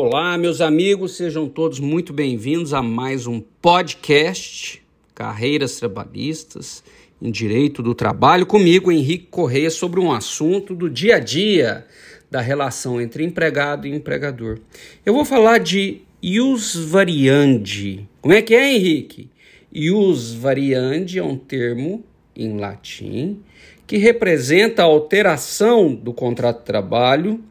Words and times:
Olá, 0.00 0.38
meus 0.38 0.60
amigos, 0.60 1.16
sejam 1.16 1.48
todos 1.48 1.80
muito 1.80 2.12
bem-vindos 2.12 2.72
a 2.72 2.80
mais 2.80 3.26
um 3.26 3.40
podcast 3.40 4.80
Carreiras 5.12 5.76
Trabalhistas 5.76 6.84
em 7.20 7.32
Direito 7.32 7.82
do 7.82 7.96
Trabalho. 7.96 8.46
Comigo, 8.46 8.92
Henrique 8.92 9.26
Correia, 9.26 9.70
sobre 9.70 9.98
um 9.98 10.12
assunto 10.12 10.72
do 10.72 10.88
dia 10.88 11.16
a 11.16 11.18
dia 11.18 11.84
da 12.30 12.40
relação 12.40 13.00
entre 13.00 13.24
empregado 13.24 13.88
e 13.88 13.92
empregador. 13.92 14.60
Eu 15.04 15.12
vou 15.12 15.24
falar 15.24 15.58
de 15.58 16.00
ius 16.22 16.76
variandi. 16.76 18.08
Como 18.20 18.32
é 18.32 18.40
que 18.40 18.54
é, 18.54 18.72
Henrique? 18.72 19.28
Ius 19.74 20.32
variandi 20.32 21.18
é 21.18 21.24
um 21.24 21.36
termo 21.36 22.04
em 22.36 22.56
latim 22.56 23.40
que 23.84 23.96
representa 23.96 24.82
a 24.82 24.86
alteração 24.86 25.92
do 25.92 26.12
contrato 26.12 26.60
de 26.60 26.66
trabalho 26.66 27.42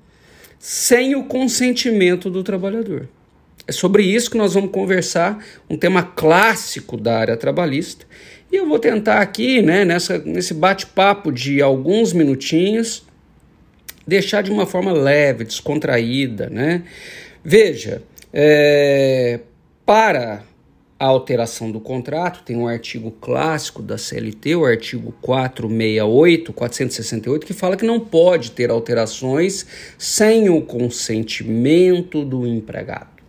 sem 0.69 1.15
o 1.15 1.23
consentimento 1.23 2.29
do 2.29 2.43
trabalhador. 2.43 3.07
É 3.65 3.71
sobre 3.71 4.03
isso 4.03 4.29
que 4.29 4.37
nós 4.37 4.53
vamos 4.53 4.69
conversar, 4.69 5.41
um 5.69 5.77
tema 5.77 6.03
clássico 6.03 6.97
da 6.97 7.17
área 7.17 7.37
trabalhista. 7.37 8.05
E 8.51 8.57
eu 8.57 8.67
vou 8.67 8.77
tentar 8.77 9.21
aqui, 9.21 9.61
né, 9.61 9.85
nessa, 9.85 10.17
nesse 10.17 10.53
bate-papo 10.53 11.31
de 11.31 11.61
alguns 11.61 12.11
minutinhos, 12.11 13.05
deixar 14.05 14.43
de 14.43 14.51
uma 14.51 14.65
forma 14.65 14.91
leve, 14.91 15.45
descontraída. 15.45 16.49
Né? 16.49 16.83
Veja, 17.41 18.01
é, 18.33 19.39
para 19.85 20.43
a 20.99 21.05
alteração 21.05 21.71
do 21.71 21.79
contrato, 21.79 22.43
tem 22.43 22.57
um 22.57 22.67
artigo 22.67 23.11
clássico 23.11 23.81
da 23.83 23.97
CLT, 23.97 24.55
o 24.55 24.65
artigo 24.65 25.13
468, 25.21 26.51
468, 26.51 27.45
que 27.45 27.53
fala 27.53 27.77
que 27.77 27.85
não 27.85 27.99
pode 27.99 28.51
ter 28.51 28.71
alterações 28.71 29.65
sem 29.97 30.49
o 30.49 30.61
consentimento 30.61 32.25
do 32.25 32.47
empregado, 32.47 33.21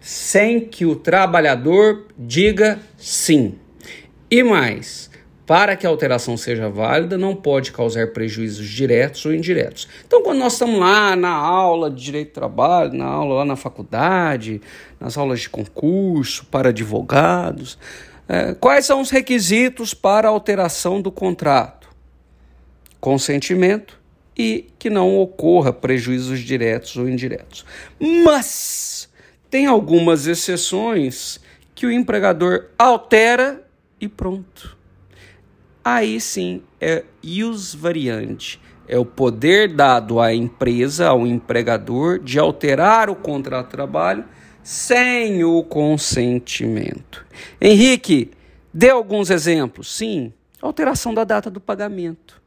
sem 0.00 0.60
que 0.60 0.84
o 0.84 0.96
trabalhador 0.96 2.06
diga 2.18 2.78
sim. 2.98 3.54
E 4.30 4.42
mais, 4.42 5.10
para 5.46 5.76
que 5.76 5.86
a 5.86 5.90
alteração 5.90 6.36
seja 6.36 6.70
válida, 6.70 7.18
não 7.18 7.36
pode 7.36 7.70
causar 7.70 8.12
prejuízos 8.12 8.66
diretos 8.66 9.24
ou 9.26 9.34
indiretos. 9.34 9.86
Então, 10.06 10.22
quando 10.22 10.38
nós 10.38 10.54
estamos 10.54 10.80
lá 10.80 11.14
na 11.14 11.32
aula 11.32 11.90
de 11.90 12.02
direito 12.02 12.30
do 12.30 12.34
trabalho, 12.34 12.94
na 12.94 13.04
aula 13.04 13.36
lá 13.36 13.44
na 13.44 13.56
faculdade, 13.56 14.60
nas 14.98 15.18
aulas 15.18 15.40
de 15.40 15.50
concurso 15.50 16.46
para 16.46 16.70
advogados, 16.70 17.78
é, 18.26 18.54
quais 18.54 18.86
são 18.86 19.02
os 19.02 19.10
requisitos 19.10 19.92
para 19.92 20.28
a 20.28 20.30
alteração 20.30 21.02
do 21.02 21.12
contrato? 21.12 21.88
Consentimento 22.98 24.00
e 24.36 24.70
que 24.78 24.88
não 24.88 25.18
ocorra 25.18 25.74
prejuízos 25.74 26.40
diretos 26.40 26.96
ou 26.96 27.06
indiretos. 27.06 27.66
Mas 28.24 29.10
tem 29.50 29.66
algumas 29.66 30.26
exceções 30.26 31.38
que 31.74 31.84
o 31.84 31.92
empregador 31.92 32.70
altera 32.78 33.62
e 34.00 34.08
pronto 34.08 34.74
aí 35.84 36.20
sim 36.20 36.62
é 36.80 37.04
ius 37.22 37.74
variante. 37.74 38.60
É 38.86 38.98
o 38.98 39.04
poder 39.04 39.74
dado 39.74 40.20
à 40.20 40.34
empresa, 40.34 41.08
ao 41.08 41.26
empregador, 41.26 42.18
de 42.18 42.38
alterar 42.38 43.08
o 43.08 43.16
contrato 43.16 43.66
de 43.66 43.70
trabalho 43.72 44.24
sem 44.62 45.44
o 45.44 45.62
consentimento. 45.62 47.24
Henrique, 47.60 48.30
dê 48.72 48.90
alguns 48.90 49.30
exemplos. 49.30 49.94
Sim, 49.94 50.32
alteração 50.60 51.14
da 51.14 51.24
data 51.24 51.50
do 51.50 51.60
pagamento. 51.60 52.42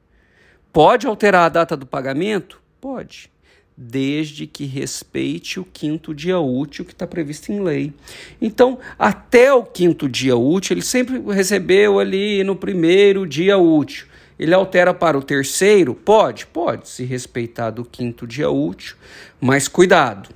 Pode 0.71 1.07
alterar 1.07 1.45
a 1.45 1.49
data 1.49 1.75
do 1.75 1.85
pagamento? 1.85 2.61
Pode 2.79 3.31
desde 3.77 4.47
que 4.47 4.65
respeite 4.65 5.59
o 5.59 5.65
quinto 5.65 6.15
dia 6.15 6.39
útil 6.39 6.83
que 6.83 6.93
está 6.93 7.05
previsto 7.05 7.51
em 7.51 7.61
lei. 7.61 7.93
Então, 8.41 8.79
até 8.97 9.53
o 9.53 9.61
quinto 9.61 10.09
dia 10.09 10.35
útil, 10.35 10.73
ele 10.73 10.81
sempre 10.81 11.21
recebeu 11.31 11.99
ali 11.99 12.43
no 12.43 12.55
primeiro 12.55 13.27
dia 13.27 13.55
útil. 13.55 14.07
Ele 14.39 14.53
altera 14.53 14.95
para 14.95 15.17
o 15.17 15.21
terceiro? 15.21 15.93
Pode, 15.93 16.47
pode, 16.47 16.89
se 16.89 17.03
respeitar 17.03 17.69
do 17.69 17.85
quinto 17.85 18.25
dia 18.25 18.49
útil, 18.49 18.95
mas 19.39 19.67
cuidado. 19.67 20.29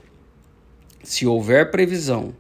Se 1.04 1.26
houver 1.26 1.72
previsão 1.72 2.36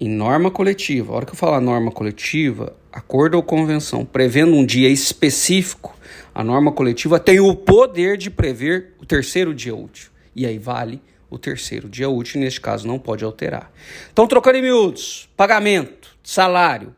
em 0.00 0.08
norma 0.08 0.50
coletiva, 0.50 1.12
a 1.12 1.16
hora 1.16 1.26
que 1.26 1.32
eu 1.32 1.36
falar 1.36 1.60
norma 1.60 1.90
coletiva, 1.90 2.74
acordo 2.90 3.34
ou 3.34 3.42
convenção, 3.42 4.04
prevendo 4.04 4.54
um 4.54 4.64
dia 4.64 4.88
específico, 4.88 5.94
a 6.34 6.44
norma 6.44 6.72
coletiva 6.72 7.18
tem 7.18 7.40
o 7.40 7.54
poder 7.54 8.16
de 8.16 8.30
prever 8.30 8.94
o 9.00 9.06
terceiro 9.06 9.54
dia 9.54 9.74
útil. 9.74 10.10
E 10.36 10.44
aí 10.44 10.58
vale 10.58 11.00
o 11.30 11.38
terceiro 11.38 11.88
dia 11.88 12.10
útil, 12.10 12.40
neste 12.40 12.60
caso 12.60 12.86
não 12.86 12.98
pode 12.98 13.24
alterar. 13.24 13.72
Então, 14.12 14.26
trocando 14.26 14.58
em 14.58 14.62
miúdos, 14.62 15.28
pagamento, 15.34 16.14
salário, 16.22 16.94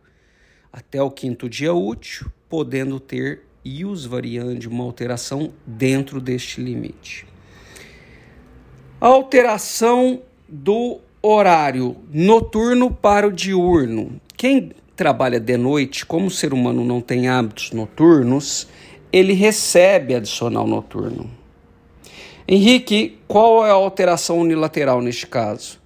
até 0.72 1.00
o 1.00 1.10
quinto 1.10 1.48
dia 1.48 1.72
útil, 1.72 2.26
podendo 2.48 2.98
ter 2.98 3.42
ius 3.64 4.04
variandi 4.04 4.66
uma 4.66 4.82
alteração 4.82 5.52
dentro 5.64 6.20
deste 6.20 6.60
limite. 6.60 7.26
Alteração 9.00 10.22
do 10.48 10.98
horário 11.22 11.96
noturno 12.12 12.90
para 12.90 13.28
o 13.28 13.32
diurno. 13.32 14.20
Quem 14.36 14.72
trabalha 14.96 15.38
de 15.38 15.56
noite, 15.56 16.04
como 16.04 16.26
o 16.26 16.30
ser 16.30 16.52
humano 16.52 16.84
não 16.84 17.00
tem 17.00 17.28
hábitos 17.28 17.70
noturnos, 17.70 18.66
ele 19.12 19.32
recebe 19.32 20.14
adicional 20.14 20.66
noturno. 20.66 21.30
Henrique, 22.50 23.18
qual 23.28 23.66
é 23.66 23.70
a 23.70 23.74
alteração 23.74 24.38
unilateral 24.38 25.02
neste 25.02 25.26
caso? 25.26 25.78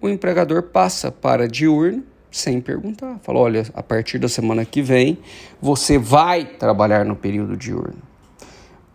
O 0.00 0.08
empregador 0.08 0.62
passa 0.62 1.12
para 1.12 1.46
diurno 1.46 2.02
sem 2.30 2.58
perguntar. 2.58 3.18
Fala: 3.22 3.38
olha, 3.38 3.66
a 3.74 3.82
partir 3.82 4.18
da 4.18 4.26
semana 4.26 4.64
que 4.64 4.80
vem 4.80 5.18
você 5.60 5.98
vai 5.98 6.46
trabalhar 6.46 7.04
no 7.04 7.14
período 7.14 7.54
diurno. 7.54 8.02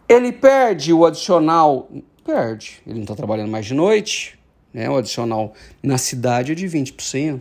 Ele 0.10 0.32
perde 0.32 0.92
o 0.92 1.06
adicional? 1.06 1.90
Perde. 2.26 2.82
Ele 2.88 2.96
não 2.96 3.04
está 3.04 3.16
trabalhando 3.16 3.52
mais 3.52 3.68
de 3.68 3.76
noite. 3.76 4.40
Né? 4.74 4.90
O 4.90 4.98
adicional 4.98 5.54
na 5.84 6.00
cidade 6.00 6.54
é 6.54 6.56
de 6.56 6.66
20%. 6.66 7.40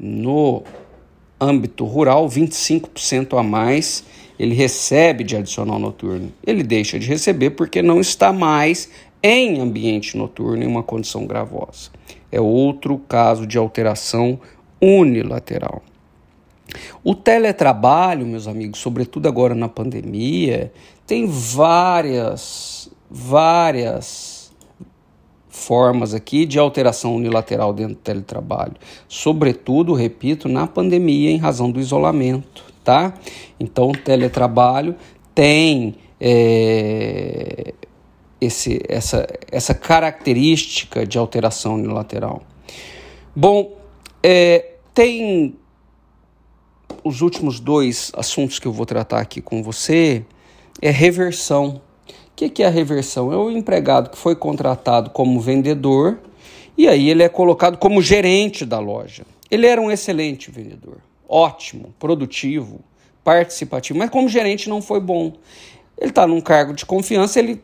No 0.00 0.64
âmbito 1.42 1.84
rural, 1.84 2.28
25% 2.28 3.38
a 3.38 3.42
mais 3.42 4.04
ele 4.38 4.54
recebe 4.54 5.22
de 5.22 5.36
adicional 5.36 5.78
noturno. 5.78 6.32
Ele 6.44 6.62
deixa 6.62 6.98
de 6.98 7.06
receber 7.06 7.50
porque 7.50 7.80
não 7.80 8.00
está 8.00 8.32
mais 8.32 8.90
em 9.22 9.60
ambiente 9.60 10.16
noturno 10.16 10.62
em 10.62 10.66
uma 10.66 10.82
condição 10.82 11.26
gravosa. 11.26 11.90
É 12.30 12.40
outro 12.40 12.98
caso 12.98 13.46
de 13.46 13.56
alteração 13.56 14.40
unilateral. 14.80 15.82
O 17.04 17.14
teletrabalho, 17.14 18.26
meus 18.26 18.48
amigos, 18.48 18.80
sobretudo 18.80 19.28
agora 19.28 19.54
na 19.54 19.68
pandemia, 19.68 20.72
tem 21.06 21.26
várias, 21.26 22.90
várias 23.10 24.31
formas 25.52 26.14
aqui 26.14 26.44
de 26.44 26.58
alteração 26.58 27.14
unilateral 27.14 27.72
dentro 27.72 27.94
do 27.94 28.00
teletrabalho. 28.00 28.74
Sobretudo, 29.06 29.92
repito, 29.92 30.48
na 30.48 30.66
pandemia, 30.66 31.30
em 31.30 31.36
razão 31.36 31.70
do 31.70 31.78
isolamento 31.78 32.72
tá? 32.82 33.14
Então, 33.58 33.90
o 33.90 33.96
teletrabalho 33.96 34.94
tem 35.34 35.96
é, 36.20 37.74
esse, 38.40 38.80
essa, 38.88 39.26
essa 39.50 39.74
característica 39.74 41.06
de 41.06 41.18
alteração 41.18 41.74
unilateral. 41.74 42.42
Bom, 43.34 43.76
é, 44.22 44.72
tem 44.92 45.56
os 47.02 47.20
últimos 47.20 47.58
dois 47.58 48.12
assuntos 48.16 48.58
que 48.58 48.66
eu 48.66 48.72
vou 48.72 48.86
tratar 48.86 49.20
aqui 49.20 49.40
com 49.40 49.62
você 49.62 50.24
é 50.80 50.90
reversão. 50.90 51.80
O 52.32 52.34
que, 52.36 52.48
que 52.48 52.62
é 52.62 52.66
a 52.66 52.70
reversão? 52.70 53.32
É 53.32 53.36
o 53.36 53.50
empregado 53.50 54.10
que 54.10 54.18
foi 54.18 54.34
contratado 54.34 55.10
como 55.10 55.40
vendedor 55.40 56.18
e 56.76 56.88
aí 56.88 57.08
ele 57.08 57.22
é 57.22 57.28
colocado 57.28 57.76
como 57.78 58.02
gerente 58.02 58.64
da 58.64 58.78
loja. 58.78 59.24
Ele 59.50 59.66
era 59.66 59.80
um 59.80 59.90
excelente 59.90 60.50
vendedor 60.50 60.98
ótimo, 61.32 61.94
produtivo, 61.98 62.80
participativo, 63.24 63.98
mas 63.98 64.10
como 64.10 64.28
gerente 64.28 64.68
não 64.68 64.82
foi 64.82 65.00
bom. 65.00 65.32
Ele 65.96 66.10
está 66.10 66.26
num 66.26 66.42
cargo 66.42 66.74
de 66.74 66.84
confiança, 66.84 67.38
ele 67.38 67.62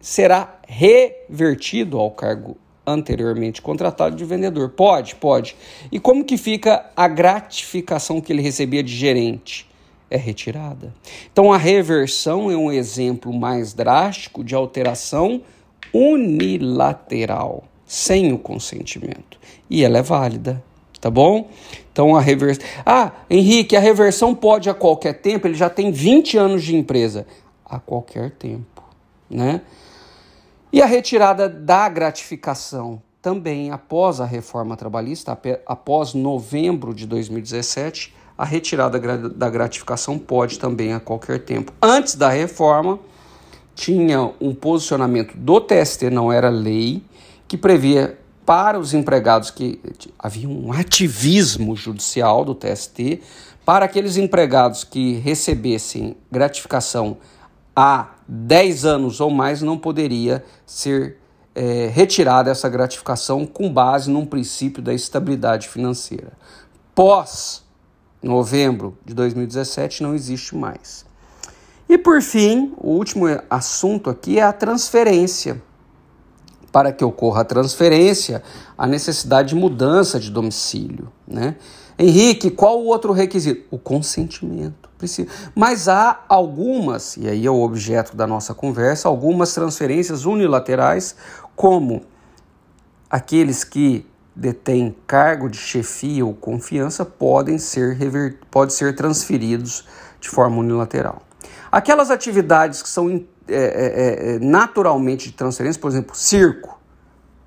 será 0.00 0.58
revertido 0.66 1.98
ao 1.98 2.10
cargo 2.10 2.56
anteriormente 2.86 3.60
contratado 3.60 4.16
de 4.16 4.24
vendedor. 4.24 4.70
Pode, 4.70 5.14
pode. 5.16 5.54
E 5.90 6.00
como 6.00 6.24
que 6.24 6.38
fica 6.38 6.90
a 6.96 7.06
gratificação 7.06 8.20
que 8.20 8.32
ele 8.32 8.40
recebia 8.40 8.82
de 8.82 8.94
gerente? 8.94 9.68
É 10.12 10.18
retirada. 10.18 10.92
Então 11.32 11.50
a 11.50 11.56
reversão 11.56 12.50
é 12.50 12.56
um 12.56 12.70
exemplo 12.70 13.32
mais 13.32 13.72
drástico 13.72 14.44
de 14.44 14.54
alteração 14.54 15.40
unilateral, 15.90 17.64
sem 17.86 18.30
o 18.30 18.38
consentimento. 18.38 19.38
E 19.70 19.82
ela 19.82 19.96
é 19.96 20.02
válida 20.02 20.62
tá 21.00 21.10
bom? 21.10 21.50
Então 21.92 22.14
a 22.14 22.20
reversão. 22.20 22.64
Ah, 22.86 23.10
Henrique, 23.28 23.74
a 23.74 23.80
reversão 23.80 24.34
pode 24.36 24.70
a 24.70 24.74
qualquer 24.74 25.14
tempo, 25.14 25.48
ele 25.48 25.54
já 25.54 25.68
tem 25.68 25.90
20 25.90 26.38
anos 26.38 26.62
de 26.62 26.76
empresa. 26.76 27.26
A 27.64 27.80
qualquer 27.80 28.30
tempo, 28.30 28.84
né? 29.28 29.62
E 30.72 30.80
a 30.80 30.86
retirada 30.86 31.48
da 31.48 31.88
gratificação 31.88 33.02
também 33.20 33.70
após 33.70 34.20
a 34.20 34.24
reforma 34.24 34.76
trabalhista, 34.76 35.36
após 35.66 36.14
novembro 36.14 36.94
de 36.94 37.06
2017, 37.06 38.14
a 38.36 38.44
retirada 38.44 38.98
da 39.30 39.50
gratificação 39.50 40.18
pode 40.18 40.58
também 40.58 40.92
a 40.92 41.00
qualquer 41.00 41.40
tempo. 41.40 41.72
Antes 41.80 42.14
da 42.14 42.28
reforma, 42.28 42.98
tinha 43.74 44.32
um 44.40 44.54
posicionamento 44.54 45.36
do 45.36 45.60
TST, 45.60 46.10
não 46.10 46.32
era 46.32 46.48
lei, 46.48 47.02
que 47.46 47.56
previa 47.56 48.18
para 48.44 48.78
os 48.78 48.92
empregados 48.92 49.50
que 49.50 49.80
havia 50.18 50.48
um 50.48 50.72
ativismo 50.72 51.76
judicial 51.76 52.44
do 52.44 52.54
TST, 52.54 53.20
para 53.64 53.84
aqueles 53.84 54.16
empregados 54.16 54.82
que 54.82 55.14
recebessem 55.14 56.16
gratificação 56.30 57.18
há 57.74 58.10
10 58.26 58.84
anos 58.84 59.20
ou 59.20 59.30
mais, 59.30 59.62
não 59.62 59.78
poderia 59.78 60.44
ser 60.66 61.18
é, 61.54 61.90
retirada 61.92 62.50
essa 62.50 62.68
gratificação 62.68 63.46
com 63.46 63.72
base 63.72 64.10
num 64.10 64.26
princípio 64.26 64.82
da 64.82 64.92
estabilidade 64.92 65.68
financeira. 65.68 66.32
Pós 66.94 67.62
novembro 68.22 68.96
de 69.04 69.14
2017 69.14 70.02
não 70.02 70.14
existe 70.14 70.56
mais. 70.56 71.04
E 71.88 71.98
por 71.98 72.22
fim, 72.22 72.72
o 72.78 72.90
último 72.90 73.26
assunto 73.50 74.08
aqui 74.08 74.38
é 74.38 74.42
a 74.42 74.52
transferência. 74.52 75.62
Para 76.70 76.90
que 76.90 77.04
ocorra 77.04 77.42
a 77.42 77.44
transferência, 77.44 78.42
a 78.78 78.86
necessidade 78.86 79.50
de 79.50 79.54
mudança 79.54 80.18
de 80.18 80.30
domicílio. 80.30 81.12
Né? 81.26 81.56
Henrique, 81.98 82.50
qual 82.50 82.80
o 82.80 82.86
outro 82.86 83.12
requisito? 83.12 83.66
O 83.70 83.78
consentimento. 83.78 84.90
Mas 85.54 85.88
há 85.88 86.24
algumas, 86.28 87.16
e 87.16 87.28
aí 87.28 87.44
é 87.44 87.50
o 87.50 87.60
objeto 87.60 88.16
da 88.16 88.26
nossa 88.26 88.54
conversa, 88.54 89.08
algumas 89.08 89.52
transferências 89.52 90.24
unilaterais, 90.24 91.16
como 91.56 92.02
aqueles 93.10 93.64
que 93.64 94.06
detêm 94.34 94.96
cargo 95.06 95.48
de 95.48 95.58
chefia 95.58 96.24
ou 96.24 96.34
confiança 96.34 97.04
podem 97.04 97.58
ser, 97.58 97.94
rever... 97.94 98.38
pode 98.50 98.72
ser 98.72 98.94
transferidos 98.94 99.86
de 100.20 100.28
forma 100.28 100.58
unilateral. 100.58 101.22
Aquelas 101.70 102.10
atividades 102.10 102.82
que 102.82 102.88
são 102.88 103.24
é, 103.48 103.54
é, 103.54 103.56
é, 103.56 104.34
é, 104.34 104.38
naturalmente 104.38 105.30
de 105.30 105.36
transferência, 105.36 105.80
por 105.80 105.90
exemplo, 105.90 106.14
circo, 106.14 106.80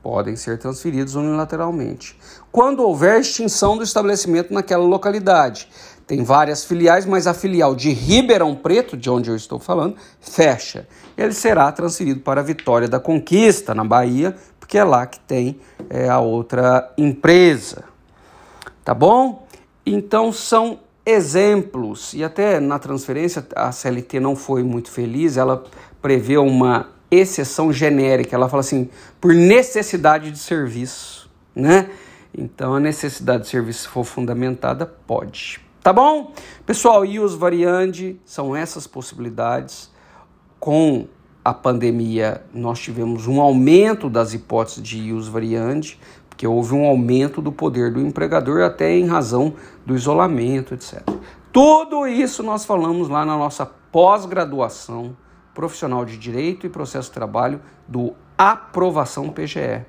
podem 0.04 0.36
ser 0.36 0.60
transferidos 0.60 1.16
unilateralmente. 1.16 2.20
Quando 2.52 2.82
houver 2.82 3.20
extinção 3.20 3.78
do 3.78 3.84
estabelecimento 3.84 4.54
naquela 4.54 4.84
localidade, 4.84 5.70
tem 6.06 6.24
várias 6.24 6.64
filiais, 6.64 7.06
mas 7.06 7.26
a 7.26 7.34
filial 7.34 7.76
de 7.76 7.92
Ribeirão 7.92 8.56
Preto, 8.56 8.96
de 8.96 9.10
onde 9.10 9.32
eu 9.32 9.36
estou 9.36 9.58
falando, 9.58 9.96
fecha. 10.20 10.88
Ele 11.18 11.34
será 11.34 11.72
transferido 11.72 12.20
para 12.20 12.42
a 12.42 12.44
Vitória 12.44 12.88
da 12.88 13.00
Conquista, 13.00 13.74
na 13.74 13.84
Bahia, 13.84 14.36
porque 14.60 14.78
é 14.78 14.84
lá 14.84 15.08
que 15.08 15.20
tem 15.20 15.60
é, 15.90 16.10
a 16.10 16.20
outra 16.20 16.94
empresa. 16.98 17.84
Tá 18.84 18.94
bom? 18.94 19.48
Então 19.86 20.32
são 20.32 20.80
exemplos, 21.06 22.14
e 22.14 22.24
até 22.24 22.60
na 22.60 22.80
transferência 22.80 23.46
a 23.56 23.72
CLT 23.72 24.20
não 24.20 24.36
foi 24.36 24.64
muito 24.64 24.90
feliz, 24.90 25.38
ela 25.38 25.64
prevê 26.02 26.38
uma 26.38 26.90
exceção 27.12 27.72
genérica, 27.72 28.36
ela 28.36 28.50
fala 28.50 28.62
assim, 28.62 28.90
por 29.22 29.34
necessidade 29.34 30.32
de 30.32 30.40
serviço, 30.40 31.30
né? 31.56 31.90
Então 32.36 32.74
a 32.74 32.80
necessidade 32.80 33.44
de 33.44 33.50
serviço 33.50 33.84
se 33.84 33.88
for 33.88 34.04
fundamentada, 34.04 34.86
pode. 34.86 35.64
Tá 35.82 35.94
bom? 35.94 36.34
Pessoal, 36.66 37.06
e 37.06 37.20
os 37.20 37.36
variantes 37.36 38.16
são 38.26 38.56
essas 38.56 38.88
possibilidades. 38.88 39.92
Com 40.60 41.08
a 41.45 41.53
pandemia, 41.53 42.42
nós 42.51 42.80
tivemos 42.80 43.27
um 43.27 43.39
aumento 43.39 44.09
das 44.09 44.33
hipóteses 44.33 44.81
de 44.81 44.97
ius 44.97 45.27
variante, 45.27 46.00
porque 46.27 46.47
houve 46.47 46.74
um 46.74 46.83
aumento 46.83 47.39
do 47.39 47.51
poder 47.51 47.94
do 47.94 48.01
empregador, 48.01 48.63
até 48.63 48.97
em 48.97 49.06
razão 49.06 49.53
do 49.86 49.95
isolamento, 49.95 50.74
etc. 50.74 51.03
Tudo 51.53 52.07
isso 52.07 52.42
nós 52.42 52.65
falamos 52.65 53.07
lá 53.09 53.24
na 53.24 53.38
nossa 53.38 53.63
pós-graduação 53.63 55.15
profissional 55.53 56.03
de 56.03 56.18
Direito 56.18 56.65
e 56.65 56.69
Processo 56.69 57.09
de 57.09 57.13
Trabalho 57.13 57.62
do 57.88 58.15
Aprovação 58.36 59.30
PGE. 59.30 59.86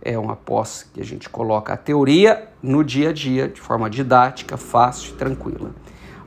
É 0.00 0.16
uma 0.16 0.36
pós 0.36 0.88
que 0.94 1.00
a 1.00 1.04
gente 1.04 1.28
coloca 1.28 1.72
a 1.72 1.76
teoria 1.76 2.48
no 2.62 2.84
dia 2.84 3.10
a 3.10 3.12
dia, 3.12 3.48
de 3.48 3.60
forma 3.60 3.90
didática, 3.90 4.56
fácil 4.56 5.14
e 5.14 5.16
tranquila. 5.16 5.72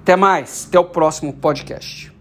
Até 0.01 0.18
mais, 0.18 0.68
até 0.68 0.77
o 0.77 0.86
próximo 0.86 1.31
podcast. 1.31 2.12